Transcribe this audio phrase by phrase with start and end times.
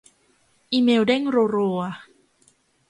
[0.71, 1.79] อีเมลเด้งรัวรัว